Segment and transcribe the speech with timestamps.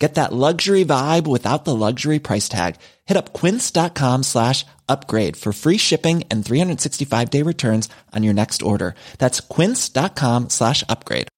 [0.00, 2.76] Get that luxury vibe without the luxury price tag.
[3.04, 8.62] Hit up quince.com slash upgrade for free shipping and 365 day returns on your next
[8.62, 8.94] order.
[9.18, 11.28] That's quince.com slash upgrade.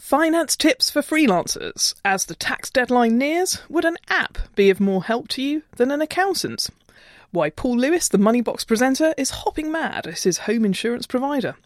[0.00, 1.94] Finance tips for freelancers.
[2.04, 5.90] As the tax deadline nears, would an app be of more help to you than
[5.90, 6.68] an accountant?
[7.30, 11.56] Why Paul Lewis, the Moneybox presenter, is hopping mad at his home insurance provider.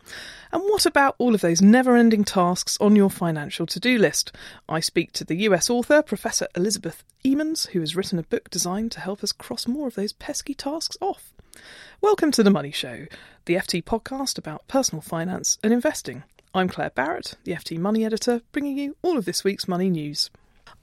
[0.54, 4.32] And what about all of those never ending tasks on your financial to do list?
[4.68, 8.92] I speak to the US author, Professor Elizabeth Emens, who has written a book designed
[8.92, 11.32] to help us cross more of those pesky tasks off.
[12.02, 13.06] Welcome to The Money Show,
[13.46, 16.22] the FT podcast about personal finance and investing.
[16.52, 20.28] I'm Claer Barrett, the FT Money Editor, bringing you all of this week's money news.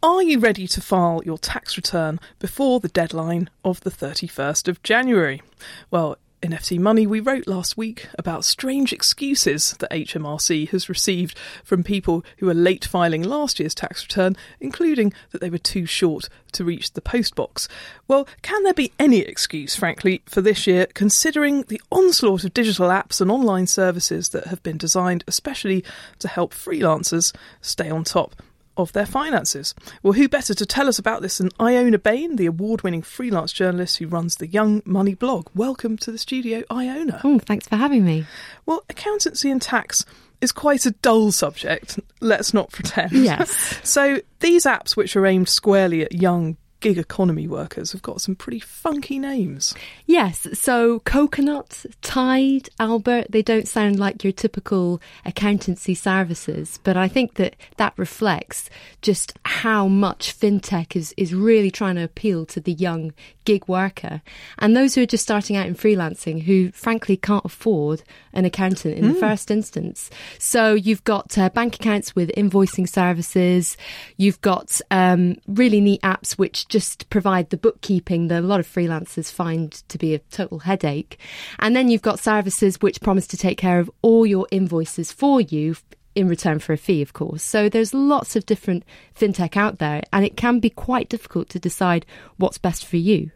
[0.02, 4.81] Are you ready to file your tax return before the deadline of the 31st of
[4.81, 5.44] January?
[5.92, 11.38] Well, in FT Money, we wrote last week about strange excuses that HMRC has received
[11.64, 15.86] from people who are late filing last year's tax return, including that they were too
[15.86, 17.67] short to reach the postbox.
[18.08, 22.88] Well, can there be any excuse, frankly, for this year, considering the onslaught of digital
[22.88, 25.84] apps and online services that have been designed especially
[26.20, 28.42] to help freelancers stay on top
[28.80, 29.75] of their finances.
[30.02, 33.52] Well, who better to tell us about this than Iona Bain, the award winning freelance
[33.52, 35.48] journalist who runs the Young Money blog?
[35.54, 37.21] Welcome to the studio, Iona.
[37.23, 38.26] Oh, thanks for having me.
[38.65, 40.05] Well, accountancy and tax
[40.42, 43.11] is quite a dull subject, let's not pretend.
[43.11, 43.80] Yes.
[43.83, 48.36] so, these apps, which are aimed squarely at young gig economy workers have got some
[48.36, 49.73] pretty funky names.
[50.06, 57.08] Yes, so Coconut, Tide, Albert, they don't sound like your typical accountancy services, but I
[57.08, 58.70] think that that reflects
[59.02, 63.14] just how much fintech is, is really trying to appeal to the young
[63.46, 64.22] gig worker
[64.60, 68.96] and those who are just starting out in freelancing who frankly can't afford an accountant
[68.96, 69.08] in mm.
[69.08, 69.20] the hmm.
[69.20, 70.11] first instance.
[70.38, 73.76] So you've got uh, bank accounts with invoicing services,
[74.17, 78.67] you've got um, really neat apps which just provide the bookkeeping that a lot of
[78.67, 81.19] freelancers find to be a total headache.
[81.59, 85.41] And then you've got services which promise to take care of all your invoices for
[85.41, 85.75] you
[86.15, 87.43] in return for a fee, of course.
[87.43, 88.83] So there's lots of different
[89.15, 92.05] fintech out there, and it can be quite difficult to decide
[92.37, 93.31] what's best for you.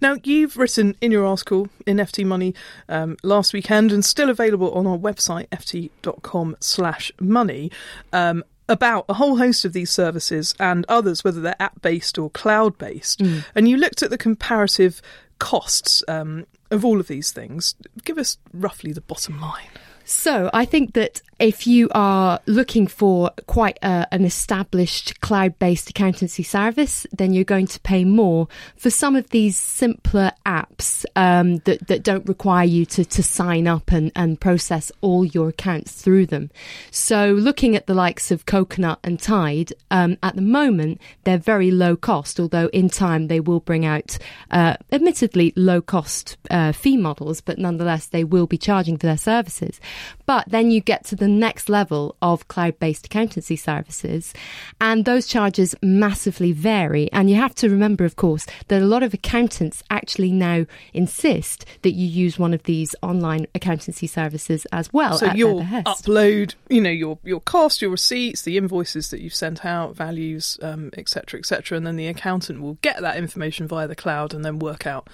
[0.00, 2.54] Now, you've written in your article in FT Money
[2.88, 7.70] um, last weekend and still available on our website, ft.com slash money,
[8.12, 12.30] um, about a whole host of these services and others, whether they're app based or
[12.30, 13.20] cloud based.
[13.20, 13.44] Mm.
[13.54, 15.00] And you looked at the comparative
[15.38, 17.74] costs um, of all of these things.
[18.04, 19.68] Give us roughly the bottom line.
[20.04, 25.90] So I think that if you are looking for quite a, an established cloud based
[25.90, 31.56] accountancy service, then you're going to pay more for some of these simpler apps um,
[31.58, 35.92] that, that don't require you to, to sign up and, and process all your accounts
[35.92, 36.50] through them.
[36.90, 41.70] So, looking at the likes of Coconut and Tide, um, at the moment, they're very
[41.70, 44.16] low cost, although in time they will bring out
[44.50, 49.18] uh, admittedly low cost uh, fee models, but nonetheless, they will be charging for their
[49.18, 49.80] services.
[50.24, 54.32] But then you get to the next level of cloud based accountancy services,
[54.80, 57.10] and those charges massively vary.
[57.12, 61.64] And you have to remember, of course, that a lot of accountants actually now insist
[61.82, 65.18] that you use one of these online accountancy services as well.
[65.18, 69.64] So you'll upload, you know, your your cost, your receipts, the invoices that you've sent
[69.64, 73.86] out, values, etc., um, etc., et and then the accountant will get that information via
[73.86, 75.08] the cloud and then work out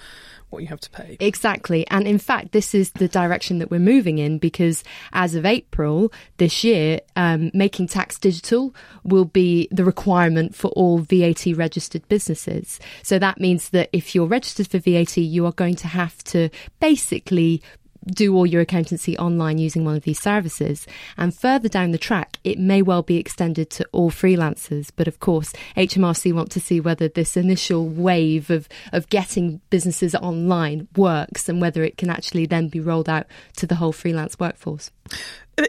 [0.53, 1.17] what you have to pay.
[1.19, 1.85] Exactly.
[1.89, 6.11] And in fact, this is the direction that we're moving in because as of April
[6.37, 8.73] this year, um, making tax digital
[9.03, 12.79] will be the requirement for all VAT registered businesses.
[13.01, 16.49] So that means that if you're registered for VAT, you are going to have to
[16.79, 17.61] basically
[18.05, 20.85] do all your accountancy online using one of these services.
[21.17, 24.91] And further down the track, it may well be extended to all freelancers.
[24.95, 30.15] But of course, HMRC want to see whether this initial wave of, of getting businesses
[30.15, 33.27] online works and whether it can actually then be rolled out
[33.57, 34.91] to the whole freelance workforce.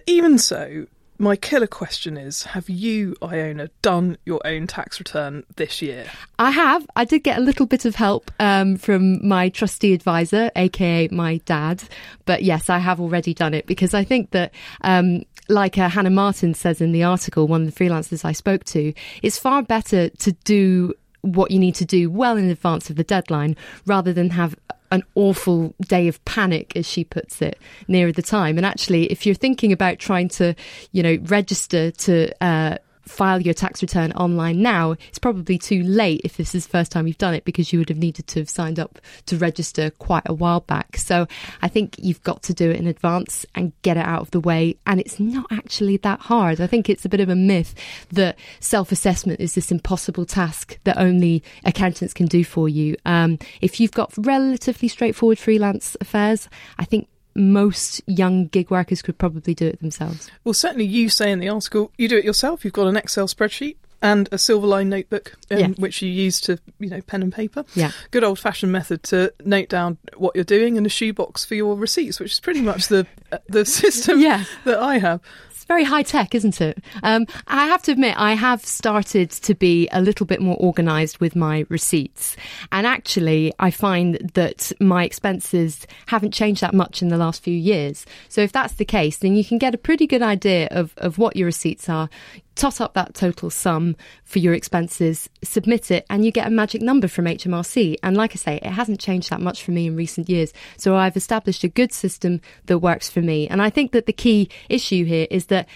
[0.07, 0.87] Even so,
[1.19, 6.07] my killer question is Have you, Iona, done your own tax return this year?
[6.39, 6.87] I have.
[6.97, 11.39] I did get a little bit of help um, from my trustee advisor, aka my
[11.45, 11.85] dad.
[12.25, 14.53] But yes, I have already done it because I think that.
[14.83, 18.65] Um, like uh, Hannah Martin says in the article, one of the freelancers I spoke
[18.65, 22.97] to, it's far better to do what you need to do well in advance of
[22.97, 24.57] the deadline rather than have
[24.95, 27.59] an awful day of panic, as she puts it,
[27.89, 28.57] nearer the time.
[28.57, 30.55] And actually, if you're thinking about trying to,
[30.93, 36.21] you know, register to uh, file your tax return online now, it's probably too late
[36.25, 38.41] if this is the first time you've done it because you would have needed to
[38.41, 40.97] have signed up to register quite a while back.
[40.97, 41.27] So
[41.63, 44.41] I think you've got to do it in advance and get it out of the
[44.41, 44.77] way.
[44.87, 46.61] And it's not actually that hard.
[46.61, 47.75] I think it's a bit of a myth
[48.11, 52.97] that self assessment is this impossible task that only accountants can do for you.
[53.05, 56.49] Um, if you've got relatively straightforward freelance affairs,
[56.79, 60.31] I think most young gig workers could probably do it themselves.
[60.45, 62.65] Well, certainly you say in the article you do it yourself.
[62.65, 65.69] You've got an Excel spreadsheet and a Silvine notebook, um, yeah.
[65.79, 67.65] which you use to, you know, pen and paper.
[67.75, 67.91] Yeah.
[68.11, 71.75] Good old fashioned method to note down what you're doing and a shoebox for your
[71.75, 74.45] receipts, which is pretty much the uh, the system yeah.
[74.65, 75.21] that I have.
[75.67, 76.79] Very high tech, isn't it?
[77.03, 81.21] Um, I have to admit, I have started to be a little bit more organised
[81.21, 82.37] with my receipts.
[82.71, 87.55] And actually, I find that my expenses haven't changed that much in the last few
[87.57, 88.05] years.
[88.29, 91.19] So if that's the case, then you can get a pretty good idea of, of
[91.19, 92.11] what your receipts are
[92.55, 96.83] tot up that total sum for your expenses, submit it, and you get a magic
[96.83, 97.97] number from HMRC.
[98.03, 100.53] And like I say, it hasn't changed that much for me in recent years.
[100.77, 103.49] So I've established a good system that works for me.
[103.49, 105.69] And I think that the key issue here is that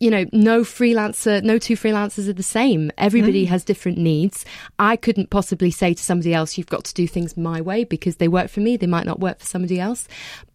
[0.00, 2.90] you know, no freelancer, no two freelancers are the same.
[2.98, 3.48] Everybody mm.
[3.48, 4.44] has different needs.
[4.78, 8.16] I couldn't possibly say to somebody else, you've got to do things my way because
[8.16, 8.76] they work for me.
[8.76, 10.06] They might not work for somebody else.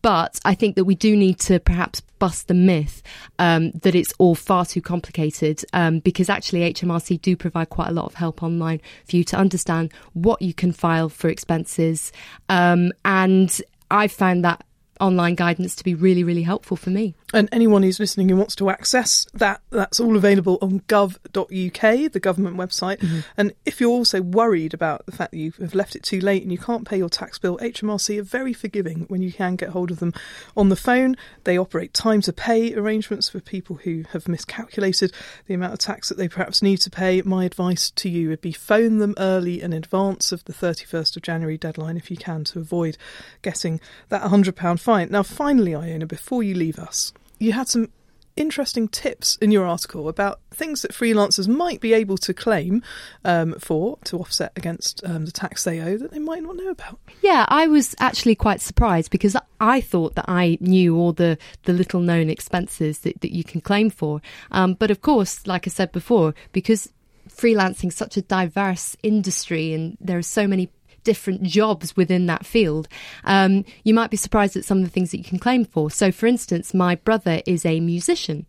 [0.01, 3.03] But I think that we do need to perhaps bust the myth
[3.37, 7.93] um, that it's all far too complicated um, because actually HMRC do provide quite a
[7.93, 8.79] lot of help online
[9.09, 12.13] for you to understand what you can file for expenses.
[12.47, 13.61] Um, and
[13.91, 14.63] I've found that
[15.01, 17.13] online guidance to be really, really helpful for me.
[17.33, 22.19] And anyone who's listening who wants to access that, that's all available on gov.uk, the
[22.19, 23.00] government website.
[23.00, 23.19] Mm-hmm.
[23.35, 26.44] And if you're also worried about the fact that you have left it too late
[26.44, 29.69] and you can't pay your tax bill, HMRC are very forgiving when you can get
[29.69, 30.13] hold of them
[30.56, 31.18] on the phone.
[31.44, 35.12] They operate time to pay arrangements for people who have miscalculated
[35.47, 37.21] the amount of tax that they perhaps need to pay.
[37.24, 41.24] My advice to you would be phone them early in advance of the 31st of
[41.24, 42.97] January deadline if you can to avoid
[43.41, 45.09] getting that £100 fine.
[45.09, 47.12] Now, finally, Iona, before you leave us,
[47.43, 47.89] you had some
[48.35, 52.81] interesting tips in your article about things that freelancers might be able to claim
[53.23, 56.69] um, for to offset against um, the tax they owe that they might not know
[56.69, 56.99] about.
[57.21, 61.73] Yeah, I was actually quite surprised because I thought that I knew all the, the
[61.73, 64.21] little known expenses that, that you can claim for.
[64.51, 66.91] Um, but of course, like I said before, because
[67.29, 70.69] freelancing such a diverse industry and there are so many
[71.03, 72.88] different jobs within that field,
[73.23, 75.91] um, you might be surprised at some of the things that you can claim for.
[75.91, 78.45] So, for instance, my brother is a musician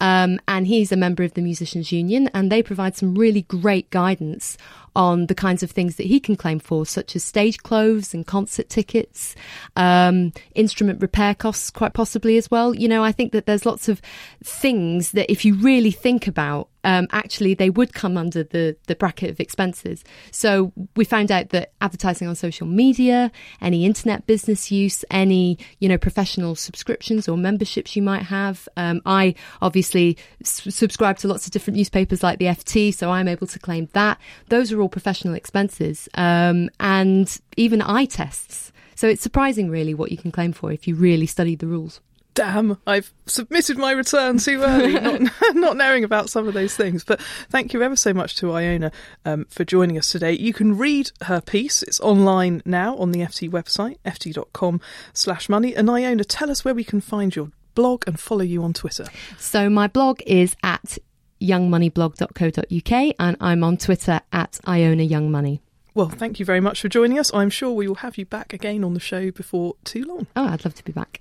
[0.00, 3.90] um, and he's a member of the Musicians Union, and they provide some really great
[3.90, 4.56] guidance
[4.96, 8.26] on the kinds of things that he can claim for, such as stage clothes and
[8.26, 9.36] concert tickets,
[9.76, 12.74] um, instrument repair costs, quite possibly as well.
[12.74, 14.02] You know, I think that there's lots of
[14.42, 18.94] things that if you really think about, um, actually they would come under the, the
[18.94, 20.04] bracket of expenses.
[20.30, 23.30] So we found out that advertising on social media,
[23.60, 28.68] any internet business use, any, you know, professional subscriptions or memberships you might have.
[28.76, 33.28] Um, I obviously s- subscribe to lots of different newspapers like the FT, so I'm
[33.28, 34.18] able to claim that.
[34.48, 38.72] Those are all professional expenses um, and even eye tests.
[38.94, 42.00] So it's surprising, really, what you can claim for if you really study the rules.
[42.38, 45.20] Damn, I've submitted my return too early, not,
[45.54, 47.02] not knowing about some of those things.
[47.02, 48.92] But thank you ever so much to Iona
[49.24, 50.34] um, for joining us today.
[50.34, 51.82] You can read her piece.
[51.82, 54.80] It's online now on the FT website, ft.com
[55.12, 55.74] slash money.
[55.74, 59.06] And Iona, tell us where we can find your blog and follow you on Twitter.
[59.36, 60.96] So my blog is at
[61.40, 65.60] youngmoneyblog.co.uk and I'm on Twitter at Iona Young Money.
[65.92, 67.34] Well, thank you very much for joining us.
[67.34, 70.28] I'm sure we will have you back again on the show before too long.
[70.36, 71.20] Oh, I'd love to be back.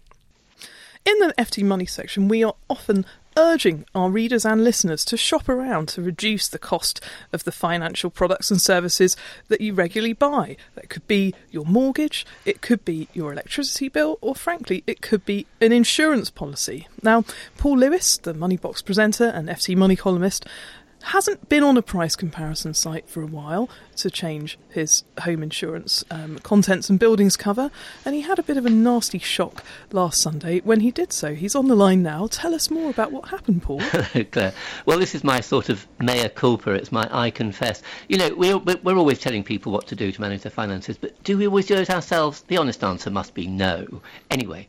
[1.07, 3.05] In the FT Money section, we are often
[3.37, 6.99] urging our readers and listeners to shop around to reduce the cost
[7.31, 9.15] of the financial products and services
[9.47, 10.57] that you regularly buy.
[10.75, 15.23] That could be your mortgage, it could be your electricity bill, or frankly, it could
[15.23, 16.89] be an insurance policy.
[17.01, 17.23] Now,
[17.57, 20.45] Paul Lewis, the Moneybox presenter and FT Money columnist,
[21.07, 26.03] hasn't been on a price comparison site for a while to change his home insurance
[26.11, 27.71] um, contents and buildings cover,
[28.05, 31.33] and he had a bit of a nasty shock last Sunday when he did so.
[31.33, 32.27] He's on the line now.
[32.27, 33.79] Tell us more about what happened, Paul.
[33.79, 34.53] Hello, Claer.
[34.85, 36.71] Well, this is my sort of mea culpa.
[36.71, 37.81] It's my I confess.
[38.09, 41.21] You know, we're, we're always telling people what to do to manage their finances, but
[41.23, 42.41] do we always do it ourselves?
[42.47, 44.01] The honest answer must be no.
[44.29, 44.67] Anyway,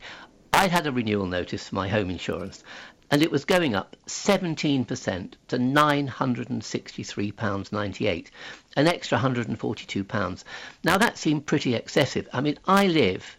[0.51, 2.63] I'd had a renewal notice for my home insurance,
[3.11, 8.27] and it was going up 17% to £963.98,
[8.75, 10.43] an extra £142.
[10.83, 12.27] Now that seemed pretty excessive.
[12.33, 13.37] I mean, I live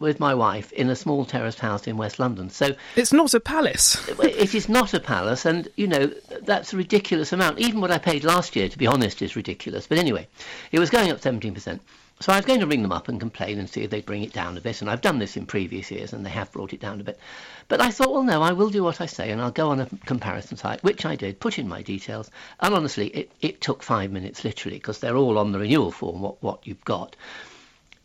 [0.00, 2.50] with my wife in a small terraced house in West London.
[2.50, 4.08] So it's not a palace.
[4.20, 6.10] it is not a palace, and you know
[6.42, 7.60] that's a ridiculous amount.
[7.60, 9.86] Even what I paid last year, to be honest, is ridiculous.
[9.86, 10.26] But anyway,
[10.72, 11.80] it was going up 17%.
[12.20, 14.22] So I was going to ring them up and complain and see if they'd bring
[14.22, 14.82] it down a bit.
[14.82, 17.18] And I've done this in previous years, and they have brought it down a bit.
[17.66, 19.80] But I thought, well, no, I will do what I say, and I'll go on
[19.80, 22.30] a comparison site, which I did, put in my details.
[22.60, 26.20] And honestly, it, it took five minutes, literally, because they're all on the renewal form,
[26.20, 27.16] what, what you've got.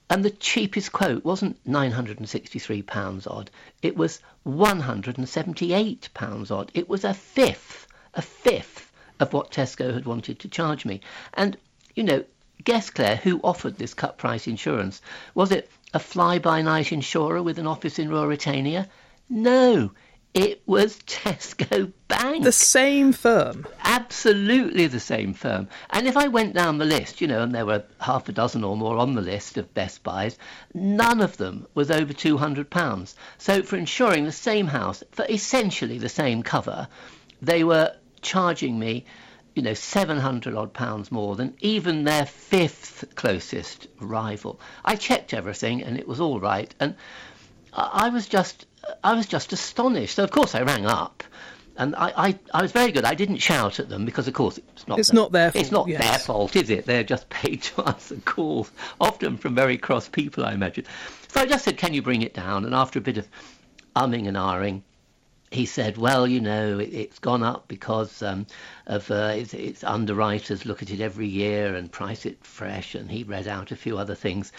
[0.09, 6.71] And the cheapest quote wasn't £963 odd, it was £178 odd.
[6.73, 11.01] It was a fifth, a fifth of what Tesco had wanted to charge me.
[11.33, 11.57] And,
[11.95, 12.23] you know,
[12.63, 15.01] Guess, Claer, who offered this cut price insurance?
[15.33, 18.87] Was it a fly by night insurer with an office in Ruritania?
[19.29, 19.91] No,
[20.33, 22.43] it was Tesco Bank.
[22.43, 23.65] The same firm.
[23.83, 25.69] Absolutely the same firm.
[25.89, 28.63] And if I went down the list, you know, and there were half a dozen
[28.63, 30.37] or more on the list of Best Buys,
[30.73, 33.15] none of them was over £200.
[33.37, 36.89] So for insuring the same house for essentially the same cover,
[37.41, 39.05] they were charging me
[39.55, 44.59] you know, 700 odd pounds more than even their fifth closest rival.
[44.83, 46.75] I checked everything and it was all right.
[46.79, 46.95] And
[47.73, 48.67] I was just,
[49.03, 50.15] I was just astonished.
[50.15, 51.23] So of course I rang up.
[51.77, 53.03] And I, I, I was very good.
[53.03, 54.97] I didn't shout at them because, of course, it's not.
[54.97, 55.61] It's their, not their fault.
[55.61, 56.01] It's not yes.
[56.01, 56.85] their fault, is it?
[56.85, 58.71] They're just paid to answer calls,
[59.01, 60.85] often from very cross people, I imagine.
[61.27, 63.27] So I just said, "Can you bring it down?" And after a bit of
[63.93, 64.83] umming and ahhing,
[65.55, 68.45] he said, well, you know, it, has gone up because um,
[68.85, 72.93] of uh, its, its, underwriters look at it every year and price it fresh.
[72.93, 74.51] And he read out a few other things.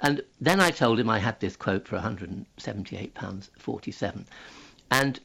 [0.00, 4.24] And then I told him I had this quote for £178.47.
[4.90, 5.20] And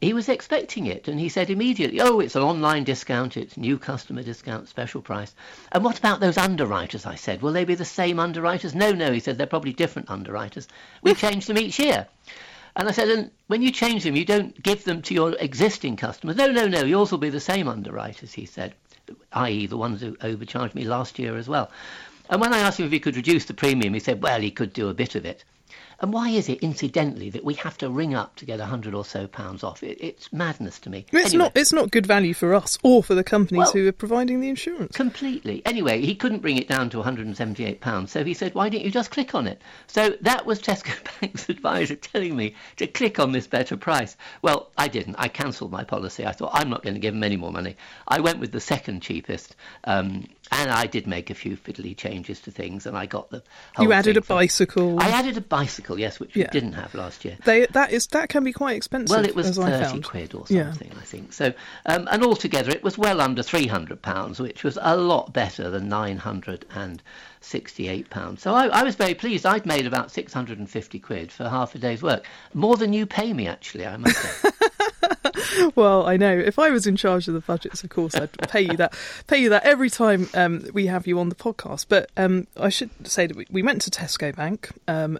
[0.00, 1.06] he was expecting it.
[1.08, 5.34] And he said immediately, oh, it's an online discount, it's new customer discount, special price.
[5.72, 7.06] And what about those underwriters?
[7.06, 8.74] I said, will they be the same underwriters?
[8.74, 10.68] No, no, he said, they're probably different underwriters.
[11.02, 12.08] We change them each year.
[12.76, 15.96] And I said, and when you change them, you don't give them to your existing
[15.96, 16.36] customers.
[16.36, 18.74] No, no, no, yours will be the same underwriters, he said,
[19.32, 21.70] i.e., the ones who overcharged me last year as well.
[22.28, 24.50] And when I asked him if he could reduce the premium, he said, well, he
[24.50, 25.42] could do a bit of it.
[26.00, 28.94] And why is it, incidentally, that we have to ring up to get a hundred
[28.94, 29.82] or so pounds off?
[29.82, 31.06] It, it's madness to me.
[31.12, 31.52] It's anyway, not.
[31.56, 34.48] It's not good value for us or for the companies well, who are providing the
[34.48, 34.94] insurance.
[34.94, 35.62] Completely.
[35.64, 38.90] Anyway, he couldn't bring it down to 178 pounds, so he said, "Why don't you
[38.90, 43.32] just click on it?" So that was Tesco Bank's advisor telling me to click on
[43.32, 44.16] this better price.
[44.42, 45.16] Well, I didn't.
[45.18, 46.26] I cancelled my policy.
[46.26, 47.76] I thought I'm not going to give him any more money.
[48.06, 49.56] I went with the second cheapest.
[49.84, 53.42] Um, and I did make a few fiddly changes to things, and I got the.
[53.80, 55.00] you added a from, bicycle.
[55.00, 56.44] I added a bicycle, yes, which yeah.
[56.44, 57.36] we didn't have last year.
[57.44, 59.16] They, that is that can be quite expensive.
[59.16, 60.98] Well, it was thirty quid or something, yeah.
[60.98, 61.32] I think.
[61.32, 61.52] So,
[61.86, 65.70] um, and altogether, it was well under three hundred pounds, which was a lot better
[65.70, 67.02] than nine hundred and
[67.40, 68.42] sixty-eight pounds.
[68.42, 69.46] So I, I, was very pleased.
[69.46, 72.92] I'd made about six hundred and fifty quid for half a day's work, more than
[72.92, 73.86] you pay me, actually.
[73.86, 74.50] I must say.
[75.74, 76.36] well, I know.
[76.36, 78.94] If I was in charge of the budgets, of course, I'd pay you that.
[79.26, 81.86] Pay you that every time um, we have you on the podcast.
[81.88, 84.70] But um, I should say that we, we went to Tesco Bank.
[84.86, 85.18] Um,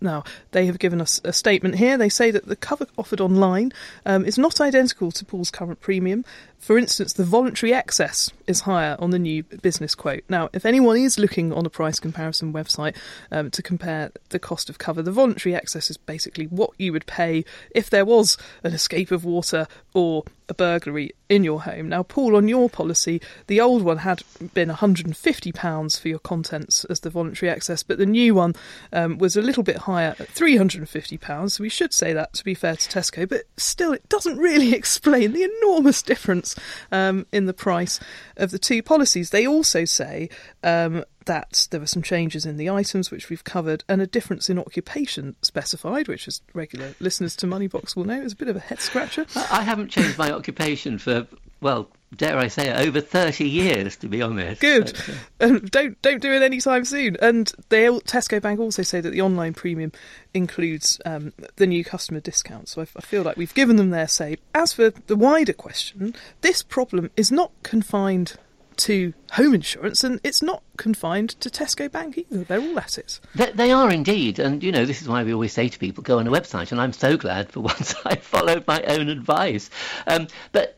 [0.00, 1.98] now, they have given us a statement here.
[1.98, 3.72] They say that the cover offered online
[4.06, 6.24] um, is not identical to Paul's current premium.
[6.58, 10.24] For instance, the voluntary excess is higher on the new business quote.
[10.28, 12.96] Now, if anyone is looking on a price comparison website
[13.30, 17.06] um, to compare the cost of cover, the voluntary excess is basically what you would
[17.06, 21.88] pay if there was an escape of water or a burglary in your home.
[21.88, 24.22] Now, Paul, on your policy, the old one had
[24.54, 28.54] been £150 for your contents as the voluntary excess, but the new one
[28.92, 31.50] um, was a little bit higher at £350.
[31.50, 34.72] So we should say that to be fair to Tesco, but still, it doesn't really
[34.74, 38.00] explain the enormous difference difference um, in the price
[38.36, 39.30] of the two policies.
[39.30, 40.28] They also say
[40.62, 44.48] um, that there were some changes in the items which we've covered and a difference
[44.48, 48.56] in occupation specified, which as regular listeners to Moneybox will know is a bit of
[48.56, 49.26] a head scratcher.
[49.50, 51.26] I haven't changed my occupation for
[51.60, 54.60] well, dare I say it, over 30 years, to be honest.
[54.60, 54.98] Good.
[55.40, 57.16] Um, don't don't do it anytime soon.
[57.20, 59.92] And they Tesco Bank also say that the online premium
[60.34, 62.68] includes um, the new customer discount.
[62.68, 64.38] So I, I feel like we've given them their say.
[64.54, 68.36] As for the wider question, this problem is not confined
[68.78, 72.44] to home insurance, and it's not confined to Tesco Bank either.
[72.44, 73.20] They're all at it.
[73.34, 76.02] They, they, are indeed, and you know this is why we always say to people,
[76.02, 76.72] go on a website.
[76.72, 79.68] And I'm so glad for once I followed my own advice.
[80.06, 80.77] Um, but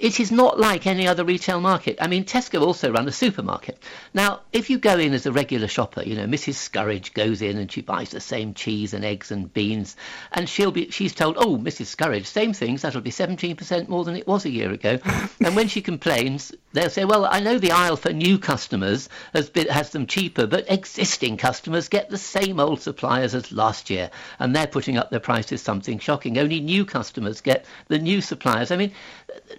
[0.00, 1.98] it is not like any other retail market.
[2.00, 3.82] I mean, Tesco also run a supermarket.
[4.14, 6.54] Now, if you go in as a regular shopper, you know, Mrs.
[6.54, 9.96] Scurridge goes in and she buys the same cheese and eggs and beans,
[10.32, 11.86] and she'll be she's told, "Oh, Mrs.
[11.86, 12.82] Scurridge, same things.
[12.82, 14.98] That'll be 17% more than it was a year ago."
[15.40, 19.50] and when she complains, they'll say, "Well, I know the aisle for new customers has
[19.50, 24.10] been, has them cheaper, but existing customers get the same old suppliers as last year,
[24.38, 26.38] and they're putting up their prices something shocking.
[26.38, 28.70] Only new customers get the new suppliers.
[28.70, 28.92] I mean,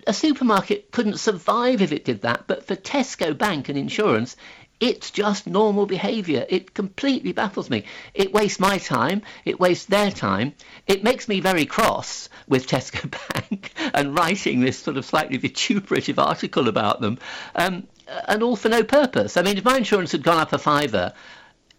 [0.07, 4.35] a supermarket couldn't survive if it did that, but for Tesco Bank and insurance,
[4.79, 6.45] it's just normal behaviour.
[6.47, 7.85] It completely baffles me.
[8.13, 9.23] It wastes my time.
[9.43, 10.53] It wastes their time.
[10.85, 16.19] It makes me very cross with Tesco Bank and writing this sort of slightly vituperative
[16.19, 17.17] article about them,
[17.55, 17.87] um,
[18.27, 19.35] and all for no purpose.
[19.35, 21.11] I mean, if my insurance had gone up a fiver,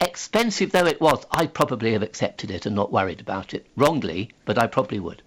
[0.00, 3.68] expensive though it was, I'd probably have accepted it and not worried about it.
[3.76, 5.22] Wrongly, but I probably would.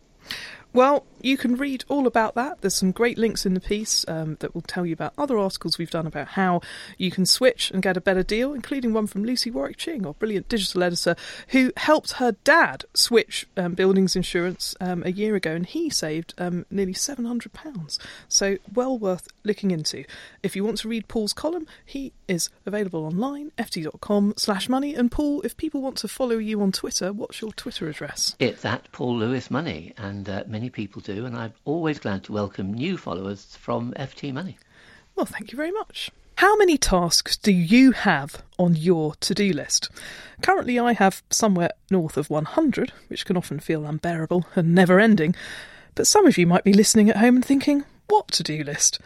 [0.73, 2.61] Well, you can read all about that.
[2.61, 5.77] There's some great links in the piece um, that will tell you about other articles
[5.77, 6.61] we've done about how
[6.97, 10.13] you can switch and get a better deal, including one from Lucy Warwick Ching, our
[10.13, 11.15] brilliant digital editor,
[11.49, 16.33] who helped her dad switch um, buildings insurance um, a year ago, and he saved
[16.37, 17.99] um, nearly £700.
[18.27, 20.03] So, well worth looking into.
[20.41, 24.93] If you want to read Paul's column, he is available online, ft.com slash money.
[24.93, 28.35] And Paul, if people want to follow you on Twitter, what's your Twitter address?
[28.39, 32.33] It's at Paul Lewis Money, and uh, many people do and I'm always glad to
[32.33, 34.57] welcome new followers from FT Money.
[35.15, 36.11] Well, thank you very much.
[36.37, 39.89] How many tasks do you have on your to do list?
[40.41, 45.35] Currently, I have somewhere north of 100, which can often feel unbearable and never ending.
[45.95, 48.99] But some of you might be listening at home and thinking, what to do list?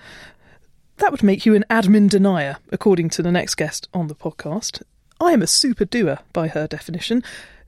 [0.97, 4.81] That would make you an admin denier, according to the next guest on the podcast.
[5.19, 7.23] I am a super doer by her definition,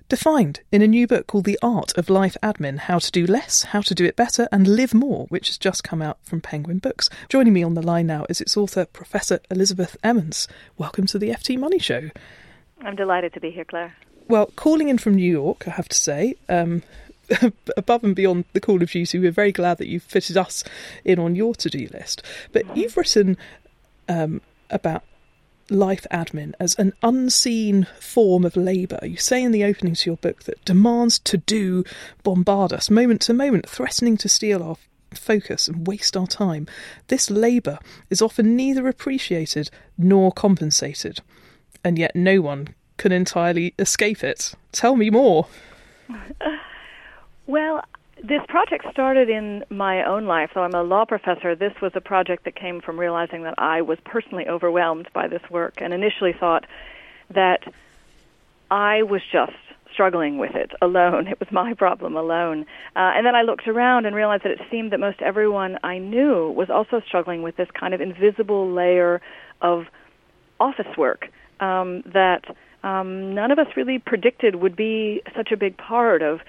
[0.09, 3.65] defined in a new book called The Art of Life Admin How to Do Less,
[3.65, 6.79] How to Do It Better, and Live More, which has just come out from Penguin
[6.79, 7.11] Books.
[7.29, 10.47] Joining me on the line now is its author, Professor Elizabeth Emens.
[10.79, 12.09] Welcome to the FT Money Show.
[12.81, 13.95] I'm delighted to be here, Claer.
[14.27, 16.81] Well, calling in from New York, I have to say, um,
[17.77, 20.63] above and beyond the call of duty, we're very glad that you've fitted us
[21.05, 22.23] in on your to do list.
[22.51, 23.37] But you've written
[24.07, 25.03] um, about
[25.69, 28.99] life admin as an unseen form of labour.
[29.03, 31.83] You say in the opening to your book that demands to do
[32.23, 34.77] bombard us moment to moment, threatening to steal our
[35.13, 36.67] focus and waste our time.
[37.07, 37.79] This labour
[38.09, 41.21] is often neither appreciated nor compensated,
[41.83, 44.53] and yet no one can entirely escape it.
[44.71, 45.47] Tell me more.
[47.47, 47.83] well,
[48.23, 50.51] this project started in my own life.
[50.53, 51.55] So I'm a law professor.
[51.55, 55.41] This was a project that came from realizing that I was personally overwhelmed by this
[55.49, 56.65] work and initially thought
[57.29, 57.61] that
[58.69, 59.53] I was just
[59.93, 61.27] struggling with it alone.
[61.27, 62.65] It was my problem alone.
[62.95, 65.97] Uh, and then I looked around and realized that it seemed that most everyone I
[65.97, 69.21] knew was also struggling with this kind of invisible layer
[69.61, 69.85] of
[70.59, 71.29] office work
[71.59, 72.43] um, that
[72.83, 76.39] um, none of us really predicted would be such a big part of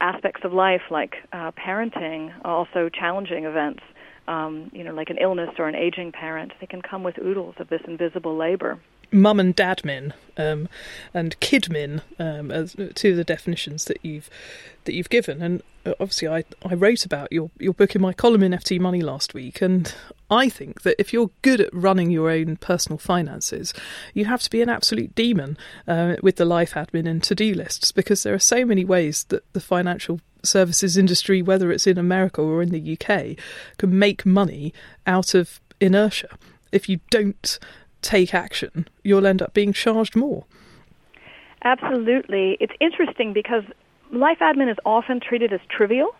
[0.00, 3.80] aspects of life like uh, parenting, also challenging events,
[4.28, 7.54] um, you know, like an illness or an aging parent, they can come with oodles
[7.58, 8.78] of this invisible labor.
[9.12, 10.68] Mum and dadmin um,
[11.14, 14.28] and kidmin um, as two of the definitions that you've
[14.84, 18.12] that you've given, and uh, obviously I, I wrote about your your book in my
[18.12, 19.94] column in FT Money last week, and
[20.30, 23.72] I think that if you're good at running your own personal finances,
[24.14, 27.54] you have to be an absolute demon uh, with the life admin and to do
[27.54, 31.98] lists because there are so many ways that the financial services industry, whether it's in
[31.98, 33.36] America or in the UK,
[33.78, 34.72] can make money
[35.06, 36.38] out of inertia.
[36.72, 37.58] If you don't
[38.02, 40.44] take action, you'll end up being charged more.
[41.62, 42.56] Absolutely.
[42.60, 43.64] It's interesting because
[44.12, 46.14] life admin is often treated as trivial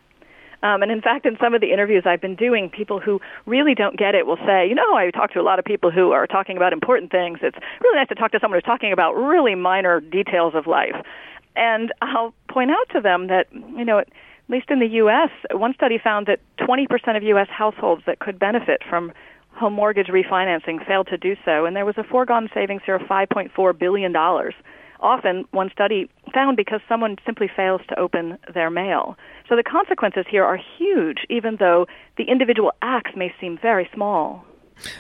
[0.62, 3.74] um, and in fact, in some of the interviews I've been doing, people who really
[3.74, 6.12] don't get it will say, you know, I talk to a lot of people who
[6.12, 7.38] are talking about important things.
[7.42, 10.96] It's really nice to talk to someone who's talking about really minor details of life.
[11.54, 14.08] And I'll point out to them that, you know, at
[14.48, 17.48] least in the U.S., one study found that 20% of U.S.
[17.50, 19.12] households that could benefit from
[19.56, 23.02] home mortgage refinancing failed to do so, and there was a foregone savings here of
[23.02, 24.14] $5.4 billion.
[25.00, 29.16] Often, one study found because someone simply fails to open their mail.
[29.48, 34.44] So the consequences here are huge, even though the individual acts may seem very small.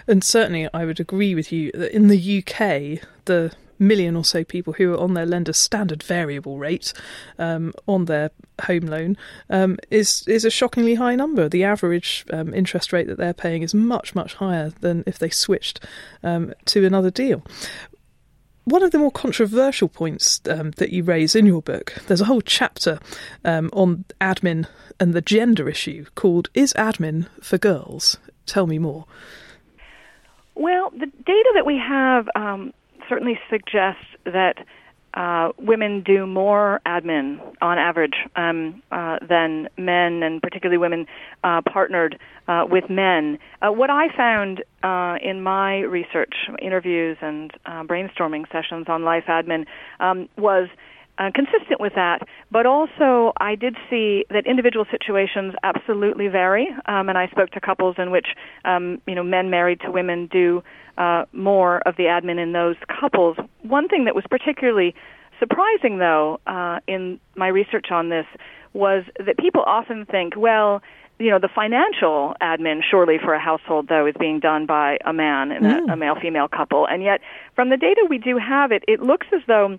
[0.06, 4.44] And certainly, I would agree with you that in the UK, the million or so
[4.44, 6.92] people who are on their lender's standard variable rate
[7.38, 8.30] um, on their
[8.62, 9.16] home loan
[9.50, 11.48] um, is is a shockingly high number.
[11.48, 15.30] The average um, interest rate that they're paying is much much higher than if they
[15.30, 15.80] switched
[16.22, 17.42] um, to another deal.
[18.64, 22.24] One of the more controversial points um, that you raise in your book, there's a
[22.24, 22.98] whole chapter
[23.44, 24.66] um, on admin
[24.98, 29.06] and the gender issue called "Is Admin for Girls?" Tell me more.
[30.54, 32.28] Well, the data that we have
[33.08, 34.64] certainly suggests that
[35.16, 41.06] uh, women do more admin on average um, uh, than men, and particularly women
[41.42, 43.38] uh, partnered uh, with men.
[43.62, 49.64] Uh, what I found uh, in my research, interviews, and brainstorming sessions on life admin
[50.00, 50.68] um, was
[51.18, 52.26] uh, consistent with that.
[52.50, 57.60] But also, I did see that individual situations absolutely vary, um, and I spoke to
[57.60, 58.26] couples in which
[58.64, 60.62] um, you know men married to women do
[60.98, 63.36] uh, more of the admin in those couples.
[63.62, 64.94] One thing that was particularly
[65.38, 68.26] surprising, though, uh, in my research on this
[68.72, 70.82] was that people often think, well,
[71.18, 75.12] you know, the financial admin, surely for a household, though, is being done by a
[75.12, 75.88] man and mm.
[75.88, 76.86] a, a male female couple.
[76.86, 77.20] And yet,
[77.54, 79.78] from the data we do have, it, it looks as though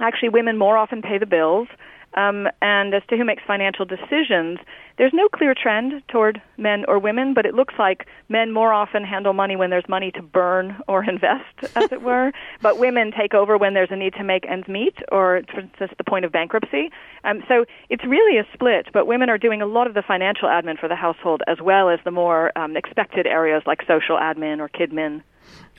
[0.00, 1.68] actually women more often pay the bills.
[2.14, 4.58] Um, and as to who makes financial decisions,
[4.96, 9.04] there's no clear trend toward men or women, but it looks like men more often
[9.04, 12.32] handle money when there's money to burn or invest, as it were.
[12.62, 15.92] But women take over when there's a need to make ends meet, or for instance,
[15.98, 16.90] the point of bankruptcy.
[17.24, 20.48] Um, so it's really a split, but women are doing a lot of the financial
[20.48, 24.58] admin for the household as well as the more um, expected areas like social admin
[24.60, 25.22] or kidmin.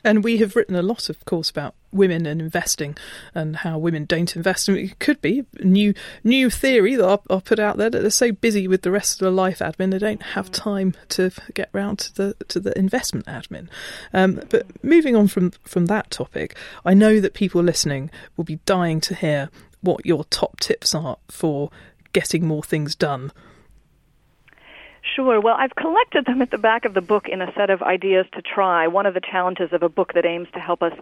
[0.03, 2.95] And we have written a lot, of course, about women and investing
[3.33, 4.69] and how women don't invest.
[4.69, 8.09] And it could be new new theory that I'll, I'll, put out there that they're
[8.09, 11.69] so busy with the rest of their life admin they don't have time to get
[11.73, 13.67] round to the to the investment admin.
[14.13, 18.59] Um, but moving on from from that topic, I know that people listening will be
[18.65, 19.49] dying to hear
[19.81, 21.69] what your top tips are for
[22.13, 23.31] getting more things done
[25.19, 25.41] Sure.
[25.41, 28.25] Well, I've collected them at the back of the book in a set of ideas
[28.35, 28.87] to try.
[28.87, 30.93] One of the challenges of a book that aims to help us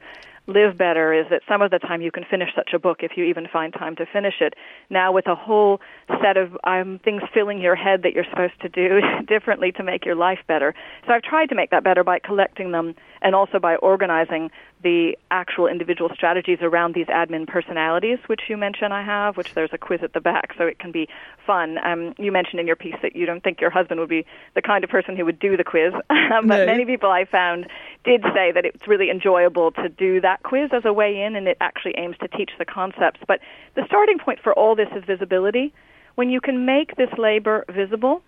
[0.48, 3.12] live better is that some of the time you can finish such a book if
[3.16, 4.54] you even find time to finish it.
[4.90, 5.82] Now, with a whole
[6.22, 10.06] set of um, things filling your head that you're supposed to do differently to make
[10.06, 10.74] your life better.
[11.06, 14.52] So I've tried to make that better by collecting them and also by organizing
[14.84, 19.72] the actual individual strategies around these admin personalities, which you mentioned I have, which there's
[19.74, 21.10] a quiz at the back, so it can be
[21.46, 21.78] fun.
[21.84, 24.62] Um, you mentioned in your piece that you don't think your husband would be the
[24.62, 26.66] kind of person who would do the quiz, but no.
[26.66, 27.68] many people I found
[28.04, 31.47] did say that it's really enjoyable to do that quiz as a way in, and
[31.47, 33.19] it actually aims to teach the concepts.
[33.28, 33.39] But
[33.76, 35.73] the starting point for all this is visibility.
[36.15, 38.21] When you can make this labor visible,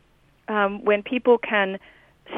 [0.48, 1.80] um, when people can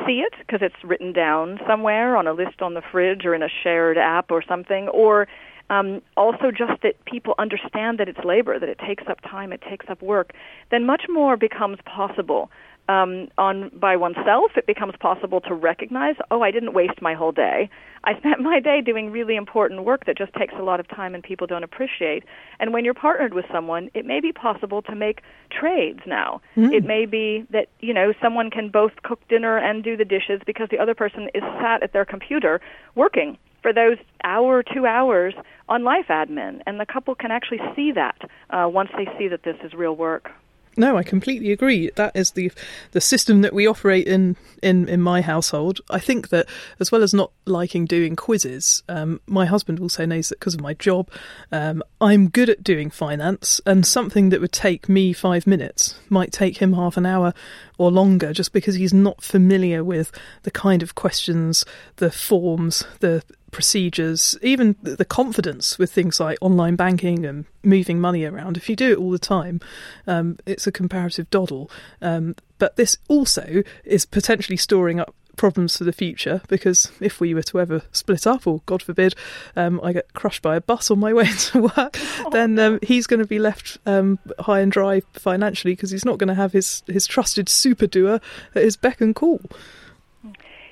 [0.05, 3.43] see it because it's written down somewhere on a list on the fridge or in
[3.43, 5.27] a shared app or something, or
[5.69, 9.61] um, also just that people understand that it's labor, that it takes up time, it
[9.69, 10.33] takes up work,
[10.69, 12.49] then much more becomes possible
[12.91, 17.31] um, on by oneself, it becomes possible to recognize, oh, I didn't waste my whole
[17.31, 17.69] day.
[18.03, 21.15] I spent my day doing really important work that just takes a lot of time
[21.15, 22.23] and people don't appreciate.
[22.59, 26.41] And when you're partnered with someone, it may be possible to make trades now.
[26.57, 26.73] Mm.
[26.73, 30.41] It may be that, you know, someone can both cook dinner and do the dishes
[30.45, 32.59] because the other person is sat at their computer
[32.95, 35.35] working for those hour, two hours
[35.69, 36.61] on life admin.
[36.65, 39.95] And the couple can actually see that uh, once they see that this is real
[39.95, 40.31] work.
[40.77, 41.89] No, I completely agree.
[41.95, 42.51] That is the
[42.91, 45.81] the system that we operate in in, in my household.
[45.89, 46.47] I think that
[46.79, 50.61] as well as not liking doing quizzes, um, my husband also knows that because of
[50.61, 51.09] my job,
[51.51, 56.31] um, I'm good at doing finance, and something that would take me five minutes might
[56.31, 57.33] take him half an hour
[57.77, 60.11] or longer, just because he's not familiar with
[60.43, 61.65] the kind of questions,
[61.97, 68.25] the forms, the procedures, even the confidence with things like online banking and moving money
[68.25, 68.57] around.
[68.57, 69.59] If you do it all the time,
[70.07, 71.69] um, it's a comparative doddle.
[72.01, 77.33] Um, but this also is potentially storing up problems for the future because if we
[77.33, 79.15] were to ever split up or god forbid
[79.55, 81.97] um, i get crushed by a bus on my way to work
[82.31, 86.17] then um, he's going to be left um, high and dry financially because he's not
[86.17, 88.19] going to have his, his trusted super doer
[88.55, 89.41] at his beck and call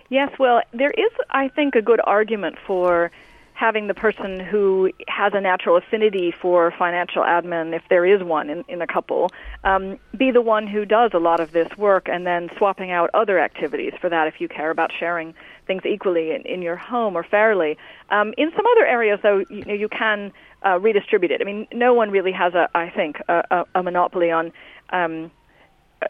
[0.10, 3.12] Yes, well, there is, I think, a good argument for
[3.54, 8.50] having the person who has a natural affinity for financial admin, if there is one
[8.50, 9.30] in, in a couple,
[9.66, 13.10] um, be the one who does a lot of this work and then swapping out
[13.14, 15.34] other activities for that if you care about sharing
[15.68, 17.78] things equally in, in your home or fairly.
[18.10, 20.32] Um, in some other areas, though, you, know, you can
[20.66, 21.42] uh, redistribute it.
[21.42, 24.54] I mean, no one really has, a, I think, a, a, a monopoly on.
[24.92, 25.32] Um,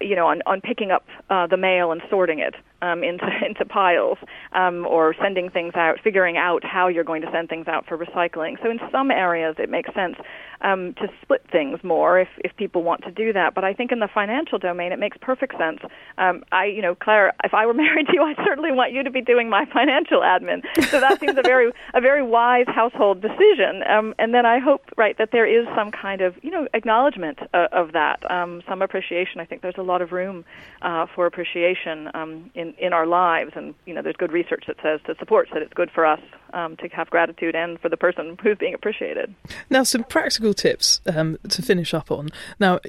[0.02, 3.65] you know, on, on picking up uh, the mail and sorting it um, into into
[3.65, 4.18] piles,
[4.54, 7.98] um, or sending things out, figuring out how you're going to send things out for
[7.98, 8.62] recycling.
[8.63, 10.15] So in some areas, it makes sense
[10.62, 13.56] um, to split things more if if people want to do that.
[13.56, 15.80] But I think in the financial domain, it makes perfect sense.
[16.18, 19.04] Um, I, you know, Claer, if I were married to you, I certainly want you
[19.04, 20.63] to be doing my financial admin.
[20.89, 23.84] So that seems a very a very wise household decision.
[23.89, 27.39] Um, and then I hope, right, that there is some kind of you know acknowledgement
[27.54, 29.39] uh, of that, um, some appreciation.
[29.39, 30.46] I think there's a lot of room
[30.82, 34.78] uh, for appreciation um, in in our lives, and you know, there's good research that
[34.82, 36.20] says to supports that it's good for us
[36.54, 39.34] um, to have gratitude and for the person who's being appreciated.
[39.70, 42.30] Now, some practical tips um, to finish up on.
[42.60, 42.80] Now,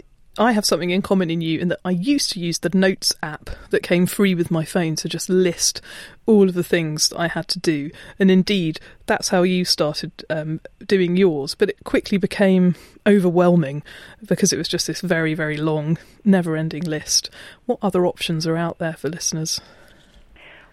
[0.41, 3.15] I have something in common in you in that I used to use the Notes
[3.23, 5.83] app that came free with my phone to just list
[6.25, 7.91] all of the things I had to do.
[8.19, 11.55] And indeed, that's how you started um, doing yours.
[11.55, 12.75] But it quickly became
[13.07, 13.83] overwhelming
[14.27, 17.29] because it was just this very, very long, never ending list.
[17.67, 19.61] What other options are out there for listeners?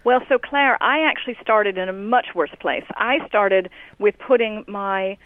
[0.02, 2.84] Well, so Claer, I actually started in a much worse place.
[2.94, 5.18] I started with putting my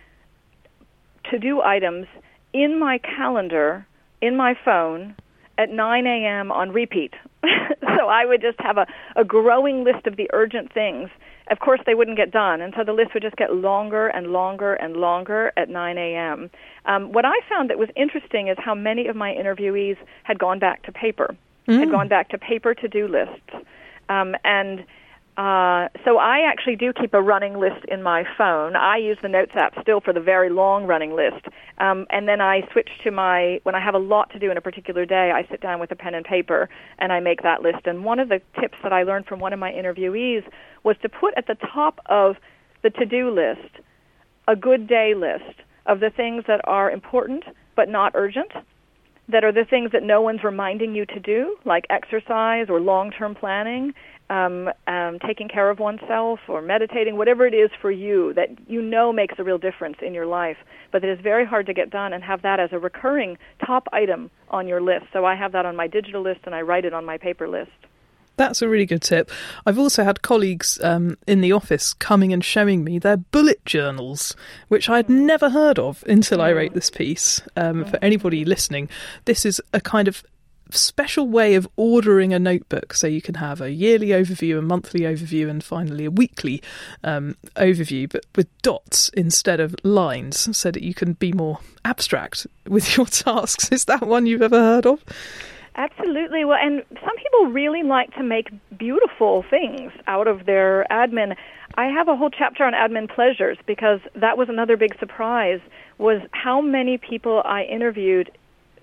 [1.30, 2.08] to do items
[2.52, 3.86] in my calendar
[4.22, 5.14] in my phone
[5.58, 6.50] at 9 a.m.
[6.50, 7.12] on repeat.
[7.44, 11.10] so I would just have a, a growing list of the urgent things.
[11.50, 14.28] Of course, they wouldn't get done, and so the list would just get longer and
[14.28, 16.50] longer and longer at 9 a.m.
[16.86, 20.60] Um, what I found that was interesting is how many of my interviewees had gone
[20.60, 21.36] back to paper,
[21.68, 21.78] mm.
[21.78, 23.66] had gone back to paper to-do lists,
[24.08, 24.84] um, and
[25.36, 28.76] uh, so I actually do keep a running list in my phone.
[28.76, 31.46] I use the Notes app still for the very long running list,
[31.78, 34.58] um, and then I switch to my when I have a lot to do in
[34.58, 35.32] a particular day.
[35.34, 36.68] I sit down with a pen and paper
[36.98, 37.86] and I make that list.
[37.86, 40.44] And one of the tips that I learned from one of my interviewees
[40.84, 42.36] was to put at the top of
[42.82, 43.80] the to-do list
[44.48, 48.52] a good day list of the things that are important but not urgent
[49.28, 53.10] that are the things that no one's reminding you to do, like exercise or long
[53.10, 53.94] term planning,
[54.32, 58.80] um, um, taking care of oneself or meditating, whatever it is for you that you
[58.80, 60.56] know makes a real difference in your life,
[60.90, 63.86] but that is very hard to get done, and have that as a recurring top
[63.92, 65.04] item on your list.
[65.12, 67.46] So I have that on my digital list and I write it on my paper
[67.46, 67.70] list.
[68.36, 69.30] That's a really good tip.
[69.66, 74.34] I've also had colleagues um, in the office coming and showing me their bullet journals,
[74.68, 77.42] which I'd never heard of until I wrote this piece.
[77.56, 78.88] Um, for anybody listening,
[79.26, 80.24] this is a kind of
[80.76, 85.00] special way of ordering a notebook so you can have a yearly overview, a monthly
[85.00, 86.62] overview, and finally a weekly
[87.04, 92.46] um, overview, but with dots instead of lines so that you can be more abstract
[92.66, 93.70] with your tasks.
[93.70, 95.04] Is that one you've ever heard of?
[95.74, 96.44] Absolutely.
[96.44, 101.34] Well, and some people really like to make beautiful things out of their admin.
[101.76, 105.60] I have a whole chapter on admin pleasures because that was another big surprise
[105.96, 108.30] was how many people I interviewed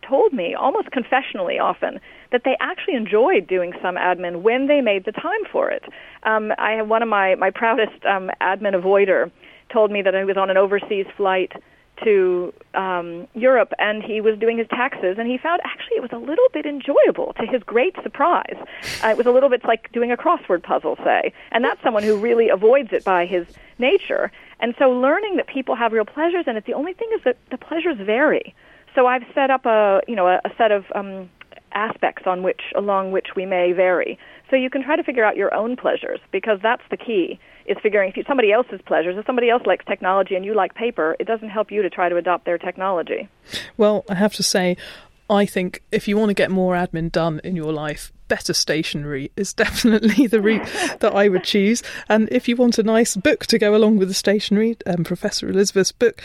[0.09, 1.99] told me, almost confessionally often,
[2.31, 5.83] that they actually enjoyed doing some admin when they made the time for it.
[6.23, 9.31] Um, I have one of my, my proudest um, admin avoider
[9.71, 11.53] told me that he was on an overseas flight
[12.03, 16.11] to um, Europe and he was doing his taxes and he found actually it was
[16.13, 18.55] a little bit enjoyable to his great surprise.
[19.03, 22.03] Uh, it was a little bit like doing a crossword puzzle, say, and that's someone
[22.03, 23.45] who really avoids it by his
[23.79, 24.31] nature.
[24.59, 27.37] And so learning that people have real pleasures and it, the only thing is that
[27.51, 28.55] the pleasures vary.
[28.95, 31.29] So I've set up a you know a, a set of um,
[31.73, 34.17] aspects on which along which we may vary.
[34.49, 37.39] So you can try to figure out your own pleasures because that's the key.
[37.65, 39.15] Is figuring if somebody else's pleasures.
[39.15, 42.09] If somebody else likes technology and you like paper, it doesn't help you to try
[42.09, 43.29] to adopt their technology.
[43.77, 44.75] Well, I have to say,
[45.29, 49.31] I think if you want to get more admin done in your life, better stationery
[49.35, 50.67] is definitely the route
[50.99, 51.83] that I would choose.
[52.07, 55.47] And if you want a nice book to go along with the stationery, um, Professor
[55.47, 56.23] Elizabeth's book,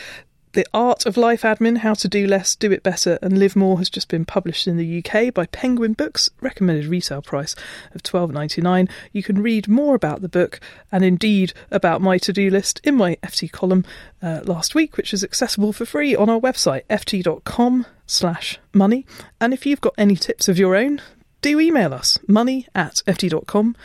[0.55, 3.77] the Art of Life Admin How to Do Less, Do It Better, and Live More
[3.77, 7.57] has just been published in the UK by Penguin Books, recommended retail price
[7.93, 8.87] of twelve ninety nine.
[9.11, 10.61] You can read more about the book
[10.93, 13.83] and indeed about my to do list in my FT column
[14.23, 19.05] uh, last week, which is accessible for free on our website, ft.com slash money.
[19.41, 21.01] And if you've got any tips of your own,
[21.41, 23.75] do email us, money at ft.com.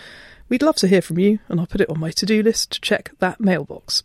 [0.49, 2.71] We'd love to hear from you, and I'll put it on my to do list
[2.71, 4.05] to check that mailbox.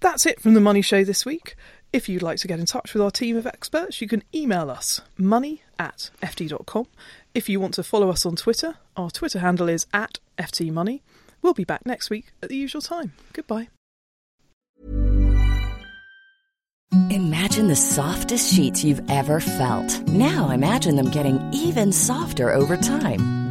[0.00, 1.54] That's it from the Money Show this week.
[1.92, 4.70] If you'd like to get in touch with our team of experts, you can email
[4.70, 6.86] us money at ft.com.
[7.34, 11.02] If you want to follow us on Twitter, our Twitter handle is at ftmoney.
[11.42, 13.12] We'll be back next week at the usual time.
[13.34, 13.68] Goodbye.
[17.10, 20.00] Imagine the softest sheets you've ever felt.
[20.08, 23.41] Now imagine them getting even softer over time.